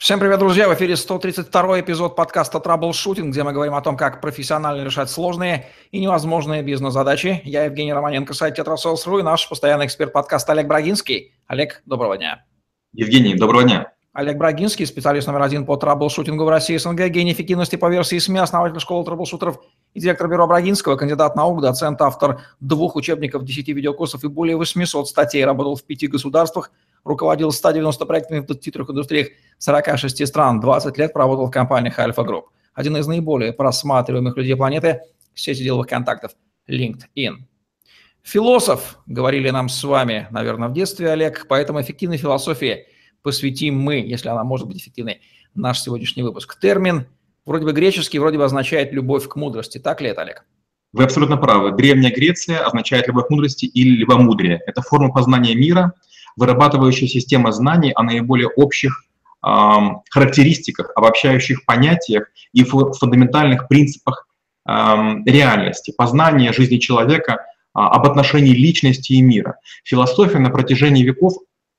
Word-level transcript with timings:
Всем 0.00 0.18
привет, 0.18 0.38
друзья! 0.38 0.66
В 0.66 0.72
эфире 0.72 0.96
132 0.96 1.80
эпизод 1.80 2.16
подкаста 2.16 2.58
«Траблшутинг», 2.58 3.32
где 3.32 3.42
мы 3.42 3.52
говорим 3.52 3.74
о 3.74 3.82
том, 3.82 3.98
как 3.98 4.22
профессионально 4.22 4.82
решать 4.82 5.10
сложные 5.10 5.66
и 5.90 6.00
невозможные 6.00 6.62
бизнес-задачи. 6.62 7.42
Я 7.44 7.64
Евгений 7.64 7.92
Романенко, 7.92 8.32
сайт 8.32 8.54
«Тетрасселс.ру» 8.54 9.18
и 9.18 9.22
наш 9.22 9.46
постоянный 9.46 9.84
эксперт 9.84 10.14
подкаста 10.14 10.52
Олег 10.52 10.68
Брагинский. 10.68 11.34
Олег, 11.46 11.82
доброго 11.84 12.16
дня. 12.16 12.46
Евгений, 12.94 13.34
доброго 13.34 13.62
дня. 13.64 13.92
Олег 14.14 14.38
Брагинский, 14.38 14.86
специалист 14.86 15.26
номер 15.26 15.42
один 15.42 15.66
по 15.66 15.76
траблшутингу 15.76 16.46
в 16.46 16.48
России 16.48 16.78
СНГ, 16.78 17.08
гений 17.08 17.32
эффективности 17.32 17.76
по 17.76 17.90
версии 17.90 18.18
СМИ, 18.18 18.38
основатель 18.38 18.80
школы 18.80 19.04
траблшутеров 19.04 19.60
и 19.92 20.00
директор 20.00 20.28
бюро 20.28 20.46
Брагинского, 20.46 20.96
кандидат 20.96 21.36
наук, 21.36 21.60
доцент, 21.60 22.00
автор 22.00 22.40
двух 22.58 22.96
учебников, 22.96 23.44
10 23.44 23.68
видеокурсов 23.68 24.24
и 24.24 24.28
более 24.28 24.56
800 24.56 25.08
статей, 25.08 25.44
работал 25.44 25.76
в 25.76 25.84
пяти 25.84 26.06
государствах, 26.06 26.70
руководил 27.04 27.52
190 27.52 28.06
проектами 28.06 28.40
в 28.40 28.46
23 28.46 28.82
индустриях 28.88 29.28
46 29.58 30.26
стран, 30.26 30.60
20 30.60 30.98
лет 30.98 31.12
проработал 31.12 31.46
в 31.46 31.50
компаниях 31.50 31.98
Альфа 31.98 32.22
Групп. 32.22 32.46
Один 32.74 32.96
из 32.96 33.06
наиболее 33.06 33.52
просматриваемых 33.52 34.36
людей 34.36 34.56
планеты– 34.56 35.00
сети 35.34 35.62
деловых 35.62 35.86
контактов 35.86 36.32
LinkedIn. 36.68 37.36
Философ, 38.22 38.98
говорили 39.06 39.50
нам 39.50 39.68
с 39.68 39.82
вами, 39.82 40.28
наверное, 40.30 40.68
в 40.68 40.72
детстве, 40.72 41.10
Олег, 41.10 41.46
поэтому 41.48 41.80
эффективной 41.80 42.16
философии– 42.18 42.86
посвятим 43.22 43.78
мы, 43.78 43.96
если 43.96 44.28
она 44.28 44.44
может 44.44 44.66
быть 44.66 44.78
эффективной, 44.78 45.20
наш 45.54 45.80
сегодняшний 45.80 46.22
выпуск. 46.22 46.58
Термин 46.60 47.06
вроде 47.44 47.64
бы 47.64 47.72
греческий, 47.72 48.18
вроде 48.18 48.38
бы 48.38 48.44
означает 48.44 48.92
«любовь 48.92 49.28
к 49.28 49.36
мудрости». 49.36 49.78
Так 49.78 50.00
ли 50.00 50.08
это, 50.08 50.22
Олег? 50.22 50.44
Вы 50.92 51.04
абсолютно 51.04 51.36
правы. 51.36 51.72
Древняя 51.72 52.12
Греция 52.12 52.64
означает 52.64 53.06
«любовь 53.06 53.26
к 53.26 53.30
мудрости» 53.30 53.66
или 53.66 53.96
«любомудрие». 53.96 54.60
Это 54.66 54.82
форма 54.82 55.12
познания 55.12 55.54
мира, 55.54 55.92
вырабатывающая 56.40 57.06
система 57.06 57.52
знаний 57.52 57.92
о 57.94 58.02
наиболее 58.02 58.48
общих 58.48 59.04
характеристиках, 59.42 60.92
обобщающих 60.96 61.64
понятиях 61.64 62.24
и 62.52 62.62
фундаментальных 62.62 63.68
принципах 63.68 64.26
реальности, 64.66 65.94
познания 65.96 66.52
жизни 66.52 66.76
человека, 66.76 67.32
э, 67.32 67.36
об 67.72 68.06
отношении 68.06 68.52
личности 68.52 69.14
и 69.14 69.22
мира. 69.22 69.56
Философия 69.84 70.38
на 70.38 70.50
протяжении 70.50 71.02
веков 71.02 71.34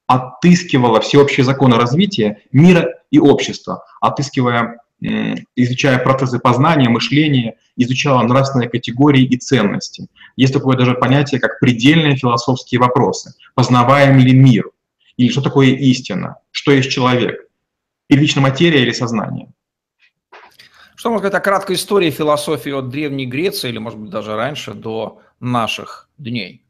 отыскивала 0.08 1.00
всеобщие 1.00 1.46
законы 1.46 1.78
развития 1.78 2.40
мира 2.52 2.96
и 3.12 3.20
общества, 3.20 3.84
отыскивая, 4.02 4.82
изучая 5.02 5.98
процессы 6.00 6.40
познания, 6.40 6.90
мышления, 6.90 7.56
изучала 7.76 8.22
нравственные 8.24 8.70
категории 8.70 9.24
и 9.24 9.38
ценности. 9.38 10.08
Есть 10.36 10.54
такое 10.54 10.78
даже 10.78 10.94
понятие, 10.94 11.40
как 11.42 11.60
предельные 11.60 12.16
философские 12.16 12.80
вопросы. 12.80 13.34
Познаваем 13.56 14.18
ли 14.20 14.34
мир? 14.34 14.70
Или 15.18 15.30
что 15.30 15.42
такое 15.42 15.70
истина? 15.70 16.38
Что 16.52 16.72
есть 16.72 16.92
человек? 16.92 17.48
Первичная 18.08 18.44
материя 18.44 18.82
или 18.82 18.92
сознание? 18.92 19.48
Что 20.96 21.10
можно 21.10 21.28
сказать 21.28 21.42
о 21.42 21.44
краткой 21.44 21.78
истории 21.78 22.12
философии 22.12 22.72
от 22.72 22.90
Древней 22.90 23.26
Греции, 23.26 23.70
или, 23.70 23.80
может 23.80 23.98
быть, 23.98 24.12
даже 24.12 24.36
раньше, 24.36 24.74
до 24.74 25.22
наших 25.40 26.10
дней? 26.20 26.64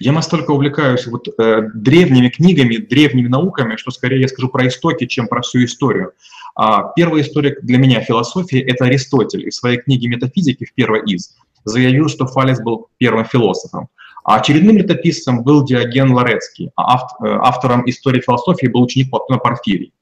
Я 0.00 0.12
настолько 0.12 0.52
увлекаюсь 0.52 1.06
вот, 1.06 1.28
э, 1.38 1.62
древними 1.74 2.28
книгами, 2.28 2.76
древними 2.76 3.28
науками, 3.28 3.76
что 3.76 3.90
скорее 3.90 4.20
я 4.20 4.28
скажу 4.28 4.48
про 4.48 4.66
истоки, 4.68 5.06
чем 5.06 5.28
про 5.28 5.42
всю 5.42 5.64
историю. 5.64 6.12
А, 6.56 6.92
первый 6.94 7.22
историк 7.22 7.60
для 7.62 7.78
меня 7.78 8.00
философии– 8.00 8.58
это 8.60 8.84
Аристотель. 8.84 9.46
И 9.46 9.50
в 9.50 9.54
своей 9.54 9.78
книге 9.78 10.08
«Метафизики» 10.08 10.64
в 10.64 10.74
первой 10.74 11.02
из 11.04 11.34
заявил, 11.64 12.08
что 12.08 12.26
Фалес 12.26 12.60
был 12.60 12.88
первым 12.98 13.24
философом. 13.24 13.88
А 14.24 14.36
очередным 14.36 14.78
летописцем 14.78 15.42
был 15.42 15.64
Диоген 15.64 16.12
Лорецкий, 16.12 16.70
а 16.76 16.96
э, 16.96 17.28
автором 17.42 17.88
истории 17.88 18.20
философии 18.20 18.66
был 18.66 18.82
ученик 18.82 19.10
Платона 19.10 19.38
Порфирий. 19.38 19.92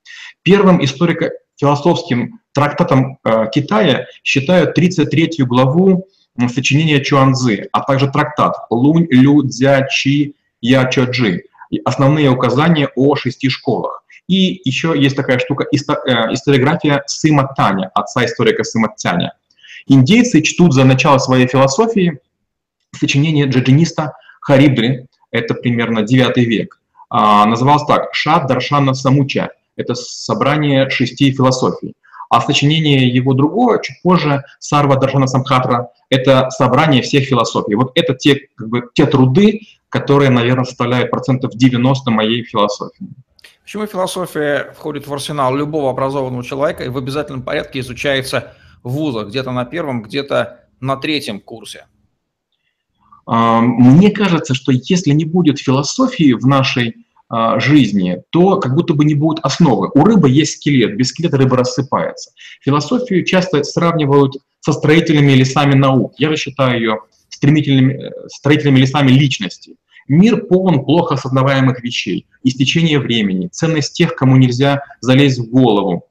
Первым 0.43 0.85
историко-философским 0.85 2.41
трактатом 2.53 3.19
э, 3.25 3.47
Китая 3.53 4.07
считают 4.23 4.75
33 4.75 5.45
главу 5.45 6.07
сочинение 6.49 7.03
Чуанзы, 7.05 7.69
а 7.73 7.81
также 7.81 8.11
трактат 8.11 8.55
Лунь 8.71 9.07
Лю 9.11 9.43
Дзя 9.43 9.87
Чи 9.89 10.35
Я 10.61 10.87
Чо 10.87 11.05
Джи, 11.05 11.45
основные 11.85 12.31
указания 12.31 12.89
о 12.97 13.17
шести 13.17 13.49
школах. 13.49 14.05
И 14.29 14.61
еще 14.65 14.95
есть 14.97 15.17
такая 15.17 15.39
штука 15.39 15.65
э, 15.65 15.77
историография 15.77 17.03
Сыма 17.07 17.53
Таня, 17.57 17.91
отца 17.95 18.25
историка 18.25 18.65
Сыма 18.65 18.95
Тяня. 18.97 19.33
Индейцы 19.87 20.43
чтут 20.43 20.73
за 20.73 20.85
начало 20.85 21.19
своей 21.19 21.47
философии 21.47 22.19
сочинение 22.99 23.47
джаджиниста 23.47 24.15
Харибдри, 24.41 25.07
это 25.31 25.55
примерно 25.55 26.03
9 26.03 26.37
век. 26.37 26.81
А, 27.09 27.47
называлось 27.47 27.85
так 27.85 28.15
«Шад 28.15 28.47
Даршана 28.47 28.95
Самуча», 28.95 29.51
это 29.77 29.95
собрание 29.95 30.89
шести 30.91 31.33
философий. 31.33 31.95
А 32.33 32.41
сочинение 32.41 33.15
его 33.15 33.35
другое, 33.35 33.79
чуть 33.83 34.01
позже, 34.01 34.43
Сарва 34.59 34.97
Даршана 34.97 35.27
Самхатра, 35.27 35.91
это 36.09 36.49
собрание 36.49 37.03
всех 37.03 37.25
философий. 37.25 37.75
Вот 37.75 37.93
это 37.95 38.15
те, 38.15 38.49
как 38.55 38.71
бы, 38.71 38.89
те 38.95 39.05
труды, 39.05 39.61
которые, 39.91 40.31
наверное, 40.31 40.65
составляют 40.65 41.11
процентов 41.11 41.53
90 41.53 42.11
моей 42.11 42.43
философии. 42.43 43.07
Почему 43.63 43.87
философия 43.87 44.73
входит 44.75 45.07
в 45.07 45.13
арсенал 45.13 45.55
любого 45.55 45.91
образованного 45.91 46.43
человека 46.43 46.85
и 46.85 46.89
в 46.89 46.97
обязательном 46.97 47.43
порядке 47.43 47.81
изучается 47.81 48.55
в 48.83 48.93
вузах, 48.93 49.29
где-то 49.29 49.51
на 49.51 49.67
первом, 49.67 50.01
где-то 50.01 50.61
на 50.81 50.97
третьем 50.97 51.39
курсе? 51.39 51.85
А, 53.27 53.61
мне 53.61 54.11
кажется, 54.11 54.55
что 54.55 54.73
если 54.73 55.11
не 55.11 55.27
будет 55.27 55.59
философии 55.59 56.33
в 56.33 56.47
нашей 56.47 57.02
жизни, 57.59 58.23
то 58.31 58.59
как 58.59 58.75
будто 58.75 58.95
бы 58.95 59.05
не 59.05 59.15
будет 59.15 59.39
основы. 59.43 59.91
У 59.95 60.05
рыбы 60.05 60.29
есть 60.29 60.57
скелет, 60.57 60.97
без 60.97 61.09
скелета 61.09 61.39
рыба 61.39 61.57
рассыпается. 61.57 62.33
Философию 62.61 63.25
часто 63.25 63.63
сравнивают 63.65 64.37
со 64.61 64.73
строительными 64.73 65.33
лесами 65.33 65.75
наук. 65.75 66.15
Я 66.19 66.31
же 66.31 66.37
считаю 66.37 66.79
ее 66.79 66.99
стремительными, 67.31 67.95
э, 67.95 68.11
строительными 68.29 68.81
лесами 68.81 69.11
личности. 69.11 69.77
Мир 70.09 70.47
полон 70.47 70.85
плохо 70.85 71.15
осознаваемых 71.15 71.83
вещей, 71.83 72.27
истечение 72.43 72.99
времени, 72.99 73.49
ценность 73.49 73.95
тех, 73.95 74.15
кому 74.15 74.37
нельзя 74.37 74.83
залезть 75.01 75.39
в 75.39 75.51
голову, 75.51 76.09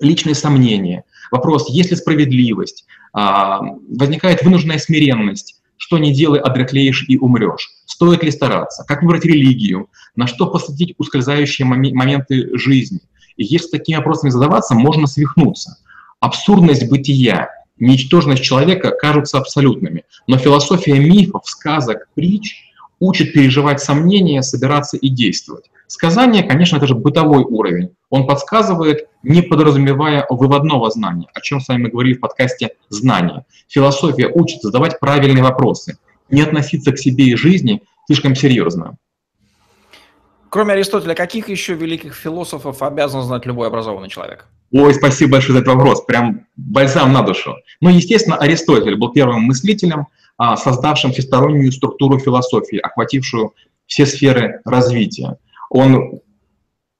личные 0.00 0.34
сомнения, 0.34 1.04
вопрос, 1.30 1.68
есть 1.70 1.90
ли 1.90 1.96
справедливость, 1.96 2.86
а, 3.12 3.60
возникает 3.88 4.42
вынужденная 4.42 4.78
смиренность, 4.78 5.55
что 5.76 5.98
не 5.98 6.12
делай, 6.12 6.40
обреклеешь 6.40 7.04
и 7.08 7.18
умрешь. 7.18 7.70
Стоит 7.84 8.22
ли 8.22 8.30
стараться? 8.30 8.84
Как 8.86 9.02
выбрать 9.02 9.24
религию? 9.24 9.88
На 10.14 10.26
что 10.26 10.46
посвятить 10.46 10.94
ускользающие 10.98 11.66
моменты 11.66 12.56
жизни? 12.58 13.00
И 13.36 13.44
если 13.44 13.68
такими 13.68 13.96
вопросами 13.96 14.30
задаваться, 14.30 14.74
можно 14.74 15.06
свихнуться. 15.06 15.78
Абсурдность 16.20 16.88
бытия, 16.88 17.50
ничтожность 17.78 18.42
человека 18.42 18.90
кажутся 18.90 19.38
абсолютными. 19.38 20.04
Но 20.26 20.38
философия 20.38 20.98
мифов, 20.98 21.42
сказок, 21.44 22.08
притч 22.14 22.65
учит 22.98 23.32
переживать 23.32 23.80
сомнения, 23.80 24.42
собираться 24.42 24.96
и 24.96 25.08
действовать. 25.08 25.70
Сказание, 25.86 26.42
конечно, 26.42 26.76
это 26.76 26.86
же 26.86 26.94
бытовой 26.94 27.44
уровень. 27.44 27.90
Он 28.10 28.26
подсказывает, 28.26 29.08
не 29.22 29.42
подразумевая 29.42 30.26
выводного 30.28 30.90
знания, 30.90 31.28
о 31.32 31.40
чем 31.40 31.60
с 31.60 31.68
вами 31.68 31.84
мы 31.84 31.88
говорили 31.90 32.14
в 32.14 32.20
подкасте 32.20 32.70
«Знание». 32.88 33.44
Философия 33.68 34.28
учит 34.32 34.62
задавать 34.62 34.98
правильные 34.98 35.44
вопросы, 35.44 35.98
не 36.30 36.42
относиться 36.42 36.92
к 36.92 36.98
себе 36.98 37.26
и 37.26 37.36
жизни 37.36 37.82
слишком 38.06 38.34
серьезно. 38.34 38.96
Кроме 40.48 40.72
Аристотеля, 40.72 41.14
каких 41.14 41.48
еще 41.48 41.74
великих 41.74 42.14
философов 42.14 42.82
обязан 42.82 43.22
знать 43.22 43.46
любой 43.46 43.68
образованный 43.68 44.08
человек? 44.08 44.46
Ой, 44.72 44.94
спасибо 44.94 45.32
большое 45.32 45.54
за 45.54 45.58
этот 45.60 45.74
вопрос, 45.74 46.04
прям 46.04 46.46
бальзам 46.56 47.12
на 47.12 47.22
душу. 47.22 47.54
Ну, 47.80 47.90
естественно, 47.90 48.36
Аристотель 48.36 48.96
был 48.96 49.12
первым 49.12 49.42
мыслителем, 49.42 50.06
создавшим 50.38 51.12
всестороннюю 51.12 51.72
структуру 51.72 52.18
философии, 52.18 52.78
охватившую 52.78 53.54
все 53.86 54.06
сферы 54.06 54.60
развития. 54.64 55.38
Он 55.70 56.20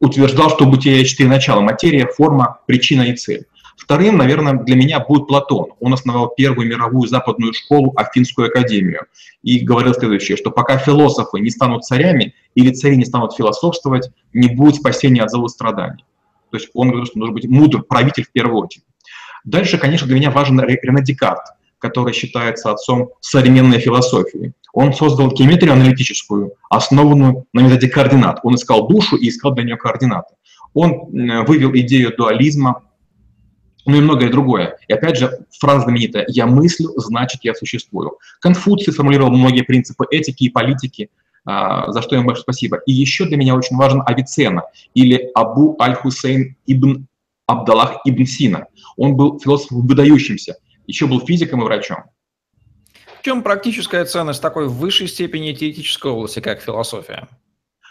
утверждал, 0.01 0.51
что 0.51 0.67
бытие 0.67 0.99
есть 0.99 1.11
четыре 1.11 1.29
начала– 1.29 1.61
материя, 1.63 2.07
форма, 2.07 2.61
причина 2.67 3.03
и 3.03 3.17
цель. 3.17 3.47
Вторым, 3.77 4.17
наверное, 4.17 4.55
для 4.55 4.75
меня 4.75 5.01
будет 5.01 5.29
Платон. 5.29 5.67
Он 5.81 5.93
основал 5.93 6.33
первую 6.35 6.67
мировую 6.67 7.07
западную 7.09 7.53
школу, 7.53 7.93
Афинскую 7.95 8.49
академию, 8.49 9.03
и 9.43 9.59
говорил 9.59 9.93
следующее, 9.93 10.37
что 10.37 10.51
пока 10.51 10.79
философы 10.79 11.41
не 11.41 11.51
станут 11.51 11.85
царями 11.85 12.35
или 12.55 12.73
цари 12.73 12.97
не 12.97 13.05
станут 13.05 13.35
философствовать, 13.35 14.11
не 14.33 14.49
будет 14.49 14.77
спасения 14.77 15.23
от 15.23 15.31
злого 15.31 15.49
страданий. 15.49 16.05
То 16.51 16.57
есть 16.57 16.71
он 16.73 16.89
говорит, 16.89 17.09
что 17.09 17.19
нужно 17.19 17.35
быть 17.35 17.49
мудр 17.49 17.83
правитель 17.83 18.25
в 18.25 18.33
первую 18.33 18.65
очередь. 18.65 18.85
Дальше, 19.45 19.79
конечно, 19.79 20.07
для 20.07 20.17
меня 20.17 20.31
важен 20.31 20.59
Рене 20.61 21.03
Декарт, 21.03 21.45
который 21.79 22.13
считается 22.13 22.71
отцом 22.71 23.11
современной 23.21 23.79
философии. 23.79 24.53
Он 24.73 24.93
создал 24.93 25.31
геометрию 25.31 25.73
аналитическую, 25.73 26.53
основанную 26.71 27.47
на 27.53 27.61
методе 27.61 27.89
координат. 27.89 28.41
Он 28.43 28.55
искал 28.57 28.89
душу 28.89 29.17
и 29.17 29.29
искал 29.29 29.53
для 29.53 29.65
нее 29.65 29.77
координаты. 29.77 30.35
Он 30.75 31.09
вывел 31.47 31.75
идею 31.75 32.15
дуализма, 32.15 32.83
ну 33.87 33.97
и 33.97 34.01
многое 34.01 34.31
другое. 34.31 34.77
И 34.89 34.93
опять 34.93 35.17
же, 35.17 35.47
фраза 35.59 35.85
знаменитая 35.85 36.27
«я 36.29 36.47
мыслю, 36.47 36.91
значит, 36.97 37.41
я 37.45 37.55
существую». 37.55 38.19
Конфуций 38.41 38.93
сформулировал 38.93 39.31
многие 39.31 39.63
принципы 39.63 40.05
этики 40.11 40.45
и 40.45 40.51
политики, 40.51 41.09
а, 41.47 41.91
за 41.93 42.03
что 42.03 42.17
им 42.17 42.27
большое 42.27 42.43
спасибо. 42.43 42.79
И 42.87 42.93
еще 42.93 43.25
для 43.25 43.37
меня 43.37 43.55
очень 43.55 43.77
важен 43.77 44.03
Авиценна 44.05 44.65
или 44.95 45.31
Абу 45.35 45.77
Аль-Хусейн 45.81 46.57
ибн 46.67 47.07
Абдаллах 47.47 48.01
ибн 48.05 48.27
Сина. 48.27 48.67
Он 48.97 49.17
был 49.17 49.39
философом 49.39 49.87
выдающимся, 49.87 50.57
еще 50.87 51.07
был 51.07 51.21
физиком 51.21 51.63
и 51.63 51.65
врачом. 51.65 52.05
В 53.21 53.23
чем 53.23 53.43
практическая 53.43 54.05
ценность 54.05 54.41
такой 54.41 54.69
высшей 54.69 55.09
степени 55.09 55.53
теоретической 55.53 56.11
области, 56.11 56.41
как 56.41 56.61
философия? 56.61 57.29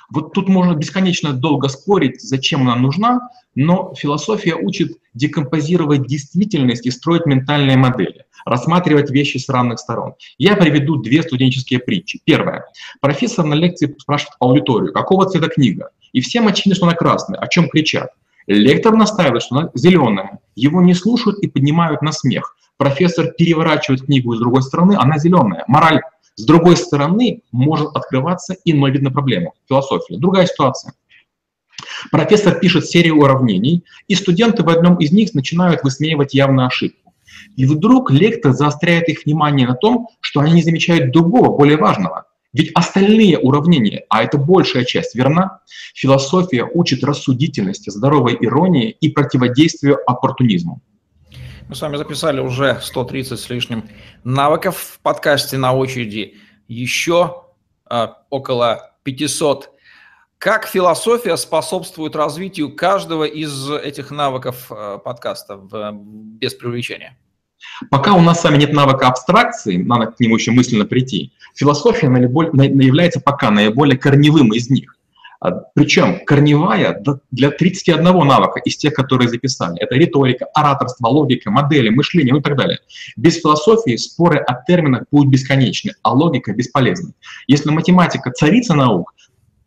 Вот 0.10 0.34
тут 0.34 0.48
можно 0.48 0.76
бесконечно 0.76 1.34
долго 1.34 1.68
спорить, 1.68 2.22
зачем 2.22 2.62
она 2.62 2.76
нужна, 2.76 3.30
но 3.56 3.94
философия 3.98 4.56
учит 4.56 4.98
декомпозировать 5.14 6.06
действительность 6.06 6.86
и 6.86 6.92
строить 6.92 7.26
ментальные 7.26 7.78
модели, 7.78 8.26
рассматривать 8.46 9.10
вещи 9.10 9.38
с 9.38 9.50
разных 9.50 9.80
сторон. 9.80 10.14
Я 10.38 10.56
приведу 10.56 10.98
две 10.98 11.24
студенческие 11.24 11.80
притчи. 11.80 12.22
Первая. 12.24 12.66
Профессор 13.02 13.46
на 13.46 13.56
лекции 13.56 13.96
спрашивает 13.98 14.36
аудиторию, 14.40 14.94
какого 14.94 15.26
цвета 15.30 15.48
книга? 15.48 15.90
И 16.14 16.22
всем 16.22 16.48
очевидно, 16.48 16.76
что 16.76 16.86
она 16.86 16.96
красная. 16.96 17.40
О 17.40 17.48
чем 17.48 17.68
кричат? 17.70 18.12
Лектор 18.48 18.94
настаивает, 18.96 19.42
что 19.42 19.56
она 19.56 19.70
зеленая. 19.74 20.40
Его 20.56 20.82
не 20.82 20.94
слушают 20.94 21.40
и 21.40 21.48
поднимают 21.48 22.02
на 22.04 22.12
смех. 22.12 22.56
Профессор 22.78 23.32
переворачивает 23.32 24.06
книгу 24.06 24.36
с 24.36 24.40
другой 24.40 24.62
стороны, 24.62 24.96
она 24.98 25.18
зеленая. 25.18 25.64
Мораль 25.68 26.02
с 26.36 26.44
другой 26.44 26.76
стороны, 26.76 27.42
может 27.52 27.96
открываться 27.96 28.56
иной 28.66 28.92
вид 28.92 29.02
на 29.04 29.12
проблему– 29.12 29.54
философия. 29.70 30.18
Другая 30.18 30.46
ситуация. 30.46 30.94
Профессор 32.12 32.60
пишет 32.60 32.86
серию 32.86 33.20
уравнений, 33.20 33.86
и 34.08 34.16
студенты 34.16 34.64
в 34.64 34.70
одном 34.70 34.98
из 34.98 35.12
них 35.12 35.34
начинают 35.34 35.84
высмеивать 35.84 36.34
явную 36.34 36.68
ошибку. 36.68 37.14
И 37.56 37.66
вдруг 37.66 38.12
лектор 38.12 38.52
заостряет 38.52 39.08
их 39.08 39.26
внимание 39.26 39.68
на 39.68 39.76
том, 39.76 40.10
что 40.20 40.42
они 40.42 40.54
не 40.54 40.62
замечают 40.62 41.12
другого, 41.12 41.56
более 41.56 41.78
важного. 41.78 42.26
Ведь 42.52 42.72
остальные 42.74 43.40
уравнения, 43.40 44.06
а 44.10 44.24
это 44.24 44.38
большая 44.38 44.86
часть, 44.86 45.16
верна? 45.16 45.60
Философия 45.94 46.64
учит 46.64 47.04
рассудительности, 47.04 47.90
здоровой 47.90 48.38
иронии 48.40 48.90
и 48.90 49.10
противодействию 49.10 50.00
оппортунизму. 50.06 50.82
Мы 51.68 51.76
с 51.76 51.82
вами 51.82 51.98
записали 51.98 52.40
уже 52.40 52.80
130 52.80 53.40
с 53.40 53.50
лишним 53.50 53.90
навыков 54.24 54.78
в 54.78 55.00
подкасте 55.00 55.58
на 55.58 55.74
очереди. 55.74 56.36
Еще 56.68 57.44
э, 57.90 58.08
около 58.30 58.92
500. 59.02 59.72
Как 60.38 60.68
философия 60.68 61.36
способствует 61.38 62.16
развитию 62.16 62.76
каждого 62.76 63.24
из 63.24 63.72
этих 63.72 64.12
навыков 64.12 64.68
э, 64.70 65.00
подкаста 65.04 65.58
в, 65.58 65.92
без 65.94 66.54
привлечения? 66.54 67.18
Пока 67.90 68.14
у 68.14 68.22
нас 68.22 68.42
с 68.42 68.44
вами 68.44 68.58
нет 68.58 68.72
навыка 68.72 69.08
абстракции, 69.08 69.78
надо 69.78 70.12
к 70.12 70.20
нему 70.20 70.36
еще 70.36 70.52
мысленно 70.52 70.86
прийти, 70.86 71.34
философия 71.56 72.10
наиболее, 72.10 72.68
является 72.86 73.20
пока 73.20 73.50
наиболее 73.50 73.98
корневым 73.98 74.54
из 74.54 74.70
них. 74.70 74.95
А, 75.46 75.52
Причем 75.76 76.26
корневая 76.26 77.04
для 77.32 77.52
31 77.52 78.04
навыка 78.04 78.60
из 78.60 78.78
тех, 78.78 78.94
которые 78.94 79.30
записали. 79.30 79.78
Это 79.80 79.96
риторика, 79.96 80.46
ораторство, 80.54 81.08
логика, 81.08 81.52
модели, 81.52 81.90
мышление 81.90 82.34
ну 82.34 82.40
и 82.40 82.44
так 82.44 82.58
далее. 82.58 82.80
Без 83.16 83.40
философии 83.40 83.96
споры 83.96 84.40
о 84.40 84.64
терминах 84.66 85.04
будут 85.12 85.32
бесконечны, 85.32 85.94
а 86.02 86.14
логика 86.14 86.54
бесполезна. 86.54 87.14
Если 87.48 87.70
математика 87.70 88.32
царица 88.32 88.74
наук, 88.74 89.14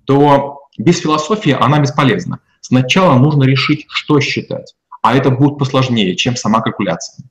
то 0.04 0.62
без 0.78 0.98
философии 0.98 1.56
она 1.58 1.78
бесполезна. 1.78 2.40
Сначала 2.60 3.16
нужно 3.18 3.44
решить, 3.44 3.86
что 3.88 4.18
считать, 4.20 4.74
а 5.00 5.16
это 5.16 5.30
будет 5.30 5.58
посложнее, 5.58 6.16
чем 6.16 6.34
сама 6.34 6.60
калькуляция. 6.60 7.24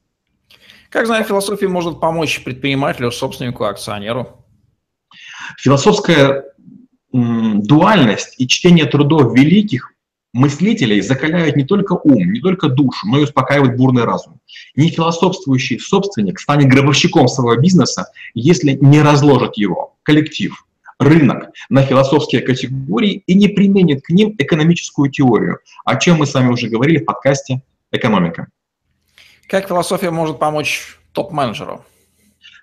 Как 0.90 1.06
знаю, 1.06 1.26
философия 1.26 1.68
может 1.68 2.00
помочь 2.00 2.44
предпринимателю, 2.46 3.12
собственнику, 3.12 3.66
акционеру? 3.66 4.46
Философская 5.58 6.46
дуальность 7.12 8.36
и 8.38 8.48
чтение 8.48 8.86
трудов 8.86 9.34
великих 9.34 9.94
мыслителей 10.34 11.02
закаляют 11.02 11.56
не 11.56 11.64
только 11.64 11.94
ум, 11.94 12.32
не 12.32 12.40
только 12.40 12.70
душу, 12.70 13.08
но 13.08 13.20
и 13.20 13.24
успокаивают 13.24 13.78
бурный 13.78 14.04
разум. 14.04 14.40
Не 14.76 14.90
философствующий 14.90 15.80
собственник 15.80 16.40
станет 16.40 16.68
гробовщиком 16.68 17.28
своего 17.28 17.60
бизнеса, 17.60 18.12
если 18.34 18.74
не 18.74 19.02
разложит 19.02 19.58
его, 19.58 19.96
коллектив, 20.04 20.66
рынок 21.00 21.50
на 21.70 21.84
философские 21.84 22.42
категории 22.42 23.24
и 23.26 23.36
не 23.36 23.48
применит 23.48 24.04
к 24.04 24.10
ним 24.10 24.36
экономическую 24.38 25.10
теорию, 25.10 25.60
о 25.86 25.96
чем 25.98 26.18
мы 26.18 26.26
с 26.26 26.34
вами 26.34 26.52
уже 26.52 26.68
говорили 26.70 27.00
в 27.00 27.06
подкасте 27.06 27.62
«Экономика». 27.92 28.48
Как 29.48 29.68
философия 29.68 30.12
может 30.12 30.40
помочь 30.40 31.00
топ-менеджеру? 31.14 31.84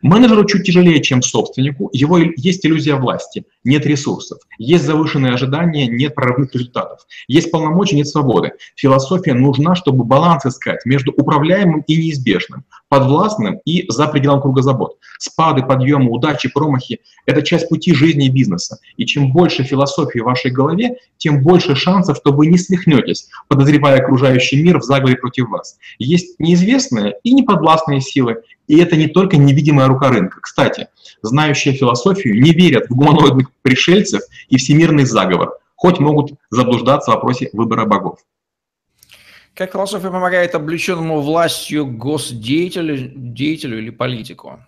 Менеджеру 0.04 0.44
чуть 0.44 0.66
тяжелее, 0.66 1.00
чем 1.00 1.22
собственнику. 1.22 1.88
Его 1.94 2.18
есть 2.18 2.66
иллюзия 2.66 2.96
власти, 2.96 3.46
нет 3.64 3.86
ресурсов, 3.86 4.38
есть 4.58 4.84
завышенные 4.84 5.32
ожидания, 5.32 5.86
нет 5.86 6.14
прорывных 6.14 6.52
результатов, 6.52 7.06
есть 7.26 7.50
полномочия, 7.50 7.96
нет 7.96 8.06
свободы. 8.06 8.52
Философия 8.76 9.32
нужна, 9.32 9.74
чтобы 9.74 10.04
баланс 10.04 10.44
искать 10.44 10.84
между 10.84 11.10
управляемым 11.12 11.84
и 11.86 11.96
неизбежным, 11.96 12.64
подвластным 12.94 13.58
и 13.64 13.86
за 13.88 14.06
пределом 14.06 14.40
круга 14.40 14.62
забот. 14.62 14.98
Спады, 15.18 15.64
подъемы, 15.64 16.12
удачи, 16.12 16.48
промахи– 16.48 17.00
это 17.26 17.42
часть 17.42 17.68
пути 17.68 17.92
жизни 17.92 18.26
и 18.26 18.30
бизнеса. 18.30 18.78
И 18.96 19.04
чем 19.04 19.32
больше 19.32 19.64
философии 19.64 20.20
в 20.20 20.26
вашей 20.26 20.52
голове, 20.52 20.98
тем 21.16 21.42
больше 21.42 21.74
шансов, 21.74 22.18
что 22.18 22.30
вы 22.32 22.46
не 22.46 22.56
свихнетесь, 22.56 23.28
подозревая 23.48 24.00
окружающий 24.00 24.62
мир 24.62 24.78
в 24.78 24.84
заговоре 24.84 25.16
против 25.16 25.48
вас. 25.48 25.76
Есть 25.98 26.38
неизвестные 26.38 27.14
и 27.24 27.32
неподвластные 27.32 28.00
силы, 28.00 28.42
и 28.68 28.78
это 28.78 28.94
не 28.94 29.08
только 29.08 29.38
невидимая 29.38 29.88
рука 29.88 30.10
рынка. 30.10 30.38
Кстати, 30.40 30.86
знающие 31.22 31.74
философию 31.74 32.40
не 32.40 32.52
верят 32.52 32.86
в 32.88 32.94
гуманоидных 32.94 33.50
пришельцев 33.62 34.22
и 34.48 34.56
всемирный 34.56 35.04
заговор, 35.04 35.54
хоть 35.74 35.98
могут 35.98 36.34
заблуждаться 36.50 37.10
в 37.10 37.14
вопросе 37.14 37.50
выбора 37.54 37.86
богов. 37.86 38.20
Как 39.54 39.72
философия 39.72 40.10
помогает 40.10 40.54
облеченному 40.54 41.20
властью 41.20 41.86
госдеятелю 41.86 43.12
деятелю 43.14 43.78
или 43.78 43.90
политику? 43.90 44.60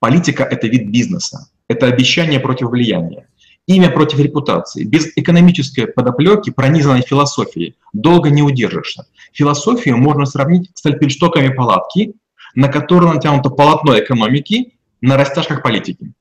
Политика– 0.00 0.44
это 0.50 0.66
вид 0.66 0.88
бизнеса, 0.90 1.50
это 1.68 1.86
обещание 1.86 2.40
против 2.40 2.70
влияния, 2.70 3.28
имя 3.66 3.90
против 3.90 4.20
репутации. 4.20 4.84
Без 4.84 5.08
экономической 5.16 5.86
подоплеки, 5.86 6.50
пронизанной 6.50 7.02
философией, 7.02 7.76
долго 7.92 8.30
не 8.30 8.42
удержишься. 8.42 9.06
Философию 9.32 9.98
можно 9.98 10.24
сравнить 10.24 10.70
с 10.74 10.86
альпинштоками 10.86 11.48
палатки 11.48 12.14
на 12.54 12.68
которую 12.68 13.14
натянуто 13.14 13.50
полотно 13.50 13.98
экономики 13.98 14.74
на 15.00 15.16
растяжках 15.16 15.62
политики. 15.62 16.12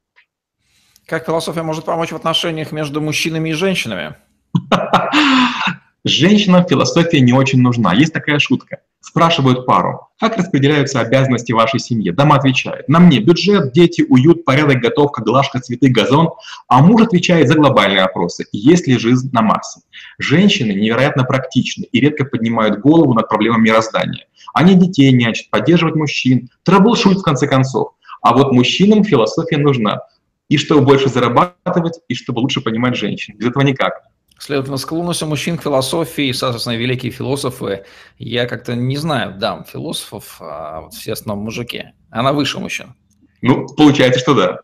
Как 1.06 1.26
философия 1.26 1.64
может 1.64 1.86
помочь 1.86 2.12
в 2.12 2.16
отношениях 2.16 2.72
между 2.72 3.02
мужчинами 3.02 3.50
и 3.50 3.54
женщинами? 3.54 4.16
Женщинам 6.08 6.66
философия 6.66 7.20
не 7.20 7.34
очень 7.34 7.62
нужна. 7.62 7.94
Есть 7.94 8.14
такая 8.14 8.40
шутка. 8.40 8.80
Спрашивают 9.02 9.66
пару, 9.66 10.08
как 10.20 10.38
распределяются 10.38 11.00
обязанности 11.00 11.52
вашей 11.52 11.80
семье? 11.80 12.12
Дома 12.12 12.38
отвечает, 12.38 12.90
на 12.90 13.00
мне 13.00 13.20
бюджет, 13.20 13.72
дети, 13.72 14.06
уют, 14.08 14.44
порядок, 14.44 14.80
готовка, 14.80 15.22
глажка, 15.22 15.60
цветы, 15.60 15.90
газон. 15.90 16.30
А 16.68 16.82
муж 16.82 17.04
отвечает 17.04 17.48
за 17.48 17.56
глобальные 17.56 18.02
вопросы, 18.02 18.46
есть 18.52 18.88
ли 18.88 18.98
жизнь 18.98 19.30
на 19.34 19.42
Марсе. 19.42 19.82
Женщины 20.18 20.72
невероятно 20.72 21.24
практичны 21.24 21.84
и 21.92 22.00
редко 22.00 22.26
поднимают 22.26 22.80
голову 22.80 23.14
над 23.14 23.28
проблемами 23.30 23.64
мироздания. 23.64 24.26
Они 24.54 24.76
детей 24.76 25.12
нянчат, 25.12 25.50
поддерживают 25.50 25.96
мужчин, 25.96 26.50
трэблшут 26.64 27.20
в 27.20 27.22
конце 27.22 27.48
концов. 27.48 27.90
А 28.22 28.34
вот 28.34 28.52
мужчинам 28.52 29.04
философия 29.04 29.58
нужна. 29.58 30.02
И 30.50 30.58
чтобы 30.58 30.82
больше 30.82 31.10
зарабатывать, 31.10 32.00
и 32.08 32.16
чтобы 32.16 32.40
лучше 32.40 32.62
понимать 32.62 32.96
женщин. 32.96 33.36
Без 33.38 33.50
этого 33.50 33.64
никак. 33.64 34.07
Следовательно, 34.40 34.78
склонность 34.78 35.24
у 35.24 35.26
мужчин 35.26 35.58
к 35.58 35.64
философии, 35.64 36.32
соответственно, 36.32 36.76
великие 36.76 37.12
философы, 37.12 37.86
я 38.18 38.46
как-то 38.46 38.76
не 38.76 38.98
знаю 38.98 39.38
дам 39.38 39.66
философов, 39.66 40.38
а 40.40 40.82
вот 40.82 40.94
все 40.94 41.14
основном 41.14 41.46
мужики. 41.46 41.86
Она 42.12 42.34
выше 42.34 42.60
мужчин. 42.60 42.96
Ну, 43.42 43.68
получается, 43.68 44.20
что 44.20 44.34
да. 44.36 44.60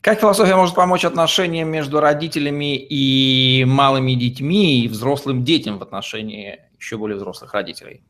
Как 0.00 0.20
философия 0.20 0.56
может 0.56 0.74
помочь 0.74 1.04
отношениям 1.04 1.68
между 1.68 2.00
родителями 2.00 2.76
и 2.76 3.64
малыми 3.66 4.12
детьми 4.12 4.84
и 4.84 4.88
взрослым 4.88 5.44
детям 5.44 5.78
в 5.78 5.82
отношении 5.82 6.60
еще 6.78 6.96
более 6.96 7.16
взрослых 7.16 7.52
родителей? 7.52 8.02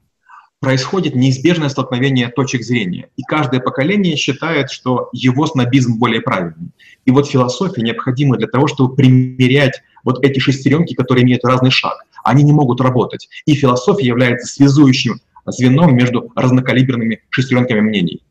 происходит 0.60 1.14
неизбежное 1.14 1.68
столкновение 1.68 2.28
точек 2.28 2.62
зрения, 2.62 3.10
и 3.16 3.22
каждое 3.22 3.60
поколение 3.60 4.16
считает, 4.16 4.70
что 4.70 5.08
его 5.12 5.46
снобизм 5.46 5.98
более 5.98 6.20
правильный. 6.20 6.72
И 7.04 7.10
вот 7.10 7.28
философия 7.28 7.82
необходима 7.82 8.36
для 8.36 8.48
того, 8.48 8.66
чтобы 8.66 8.96
примерять 8.96 9.82
вот 10.08 10.24
эти 10.24 10.38
шестеренки, 10.38 10.94
которые 10.94 11.24
имеют 11.24 11.44
разный 11.44 11.70
шаг. 11.70 12.04
Они 12.24 12.42
не 12.42 12.52
могут 12.52 12.80
работать. 12.80 13.28
И 13.44 13.54
философия 13.54 14.06
является 14.06 14.46
связующим 14.46 15.20
звеном 15.46 15.94
между 15.94 16.32
разнокалиберными 16.34 17.20
шестеренками 17.30 17.80
мнений. 17.80 18.22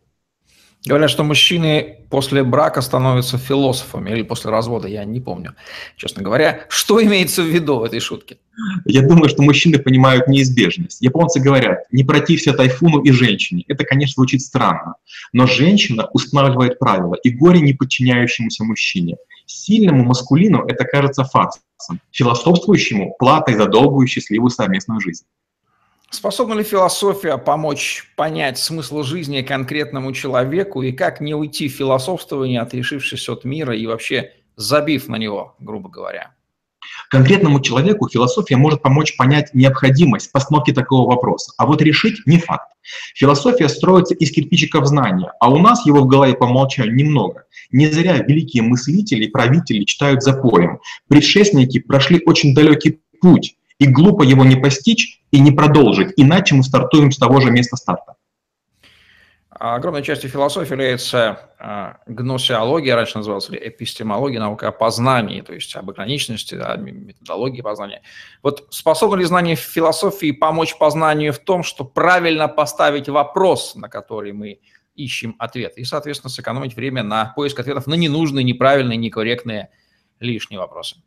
Говорят, 0.86 1.10
что 1.10 1.24
мужчины 1.24 1.98
после 2.10 2.44
брака 2.44 2.82
становятся 2.82 3.38
философами 3.38 4.12
или 4.12 4.22
после 4.22 4.52
развода, 4.52 4.88
я 4.88 5.04
не 5.06 5.20
помню, 5.20 5.54
честно 5.98 6.24
говоря. 6.24 6.62
Что 6.70 7.04
имеется 7.04 7.44
в 7.44 7.48
виду 7.48 7.80
в 7.80 7.84
этой 7.84 8.00
шутке? 8.00 8.38
Я 8.86 9.02
думаю, 9.02 9.30
что 9.30 9.44
мужчины 9.44 9.80
понимают 9.80 10.28
неизбежность. 10.28 11.02
Японцы 11.02 11.40
говорят, 11.40 11.80
не 11.92 12.04
протився 12.04 12.54
тайфуну 12.54 13.02
и 13.02 13.12
женщине. 13.12 13.66
Это, 13.68 13.84
конечно, 13.84 14.14
звучит 14.22 14.42
странно. 14.42 14.96
Но 15.34 15.46
женщина 15.46 16.08
устанавливает 16.14 16.80
правила, 16.80 17.16
и 17.16 17.30
горе 17.30 17.60
не 17.60 17.74
подчиняющемуся 17.74 18.64
мужчине. 18.64 19.18
Сильному 19.48 20.04
маскулину 20.04 20.66
это 20.68 20.86
кажется 20.86 21.24
фарсом, 21.24 21.64
философствующему 22.12 23.16
платой 23.18 23.56
за 23.56 23.66
долгую 23.66 24.06
счастливую 24.08 24.50
совместную 24.50 25.00
жизнь. 25.00 25.26
Способна 26.10 26.54
ли 26.54 26.64
философия 26.64 27.38
помочь 27.38 28.14
понять 28.16 28.58
смысл 28.58 29.04
жизни 29.04 29.42
конкретному 29.42 30.14
человеку 30.14 30.82
и 30.82 30.92
как 30.92 31.20
не 31.20 31.34
уйти 31.34 31.68
в 31.68 31.74
философствование, 31.74 32.62
отрешившись 32.62 33.28
от 33.28 33.44
мира 33.44 33.76
и 33.76 33.86
вообще 33.88 34.34
забив 34.56 35.08
на 35.08 35.18
него, 35.18 35.56
грубо 35.60 35.90
говоря? 35.90 36.37
Конкретному 37.10 37.60
человеку 37.62 38.10
философия 38.10 38.58
может 38.58 38.82
помочь 38.82 39.16
понять 39.16 39.54
необходимость 39.54 40.32
постановки 40.32 40.72
такого 40.72 41.10
вопроса, 41.10 41.54
а 41.58 41.66
вот 41.66 41.82
решить 41.82 42.26
не 42.26 42.40
факт. 42.40 42.72
Философия 43.16 43.70
строится 43.70 44.14
из 44.14 44.32
кирпичиков 44.32 44.86
знания, 44.86 45.32
а 45.40 45.50
у 45.50 45.58
нас 45.58 45.86
его 45.86 46.02
в 46.02 46.08
голове 46.08 46.34
по 46.34 46.46
умолчанию 46.46 46.96
немного. 46.96 47.44
Не 47.72 47.88
зря 47.88 48.18
великие 48.18 48.64
мыслители 48.64 49.26
и 49.26 49.30
правители 49.30 49.84
читают 49.84 50.24
за 50.24 50.34
поем. 50.34 50.80
Предшественники 51.08 51.80
прошли 51.80 52.22
очень 52.26 52.54
далекий 52.54 53.00
путь, 53.22 53.56
и 53.80 53.88
глупо 53.88 54.24
его 54.24 54.44
не 54.44 54.56
постичь 54.56 55.22
и 55.32 55.40
не 55.40 55.52
продолжить, 55.52 56.14
иначе 56.16 56.56
мы 56.56 56.64
стартуем 56.64 57.12
с 57.12 57.18
того 57.18 57.42
же 57.42 57.52
места 57.52 57.78
старта. 57.78 58.17
Огромной 59.60 60.04
частью 60.04 60.30
философии 60.30 60.72
является 60.72 61.50
э, 61.58 61.94
гносеология, 62.06 62.96
раньше 62.96 63.18
называлась 63.18 63.50
эпистемология, 63.50 64.40
наука 64.40 64.68
о 64.68 64.72
познании, 64.72 65.42
то 65.42 65.52
есть 65.52 65.76
об 65.76 65.90
ограниченности, 65.90 66.54
да, 66.54 66.76
методологии 66.76 67.62
познания. 67.62 68.04
Вот 68.44 68.68
способно 68.70 69.16
ли 69.16 69.26
знание 69.26 69.56
философии 69.56 70.32
помочь 70.32 70.78
познанию 70.78 71.34
в 71.34 71.40
том, 71.40 71.64
что 71.64 71.86
правильно 71.86 72.48
поставить 72.48 73.10
вопрос, 73.10 73.74
на 73.76 73.90
который 73.90 74.32
мы 74.32 74.60
ищем 74.94 75.36
ответ, 75.40 75.78
и, 75.78 75.84
соответственно, 75.86 76.30
сэкономить 76.30 76.76
время 76.76 77.02
на 77.02 77.34
поиск 77.36 77.60
ответов 77.60 77.88
на 77.88 77.96
ненужные, 77.96 78.44
неправильные, 78.44 78.98
некорректные, 78.98 79.70
лишние 80.20 80.60
вопросы? 80.60 80.98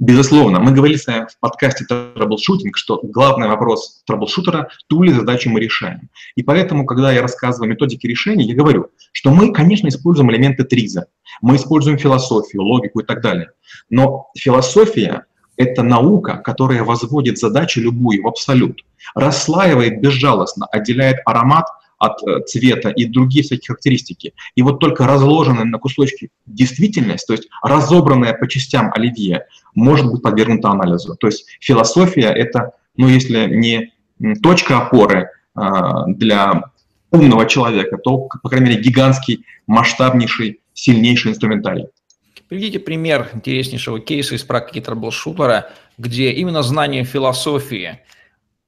Безусловно, 0.00 0.60
мы 0.60 0.72
говорили 0.72 0.96
с 0.96 1.06
вами 1.06 1.26
в 1.30 1.38
подкасте 1.40 1.84
«Траблшутинг», 1.84 2.74
что 2.74 3.00
главный 3.02 3.48
вопрос 3.48 4.02
траблшутера– 4.06 4.70
ту 4.88 5.02
ли 5.02 5.12
задачу 5.12 5.50
мы 5.50 5.60
решаем. 5.60 6.08
И 6.36 6.42
поэтому, 6.42 6.86
когда 6.86 7.12
я 7.12 7.20
рассказываю 7.20 7.68
методики 7.68 8.06
решения, 8.06 8.46
я 8.46 8.54
говорю, 8.54 8.86
что 9.12 9.30
мы, 9.30 9.52
конечно, 9.52 9.88
используем 9.88 10.30
элементы 10.30 10.64
ТРИЗа, 10.64 11.08
мы 11.42 11.56
используем 11.56 11.98
философию, 11.98 12.62
логику 12.62 13.00
и 13.00 13.04
так 13.04 13.20
далее. 13.20 13.50
Но 13.90 14.28
философия– 14.38 15.26
это 15.58 15.82
наука, 15.82 16.38
которая 16.38 16.82
возводит 16.82 17.36
задачу 17.36 17.82
любую 17.82 18.22
в 18.22 18.26
абсолют, 18.26 18.80
расслаивает 19.14 20.00
безжалостно, 20.00 20.64
отделяет 20.72 21.18
аромат 21.26 21.66
от 22.00 22.22
э, 22.26 22.40
цвета 22.46 22.88
и 22.88 23.04
другие 23.04 23.44
всякие 23.44 23.66
характеристики. 23.68 24.32
И 24.56 24.62
вот 24.62 24.80
только 24.80 25.06
разложенная 25.06 25.64
на 25.64 25.78
кусочки 25.78 26.30
действительность, 26.46 27.26
то 27.26 27.34
есть 27.34 27.48
разобранная 27.62 28.32
по 28.32 28.48
частям 28.48 28.90
оливье, 28.92 29.46
может 29.74 30.10
быть 30.10 30.22
подвергнута 30.22 30.70
анализу. 30.70 31.14
То 31.14 31.28
есть 31.28 31.46
философия— 31.60 32.32
это, 32.34 32.72
ну, 32.96 33.06
если 33.06 33.46
не 33.46 33.92
точка 34.42 34.78
опоры 34.78 35.28
э, 35.54 35.60
для 36.08 36.64
умного 37.12 37.46
человека, 37.46 37.98
то, 37.98 38.28
по 38.42 38.48
крайней 38.48 38.70
мере, 38.70 38.82
гигантский, 38.82 39.44
масштабнейший, 39.66 40.60
сильнейший 40.72 41.32
инструментарий. 41.32 41.86
Приведите 42.48 42.78
пример 42.78 43.28
интереснейшего 43.34 44.00
кейса 44.00 44.34
из 44.34 44.42
практики 44.42 44.80
трэблшутера, 44.80 45.70
где 45.98 46.32
именно 46.32 46.62
знание 46.62 47.04
философии 47.04 48.00